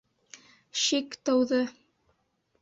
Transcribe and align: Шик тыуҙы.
Шик 0.83 1.13
тыуҙы. 1.29 1.61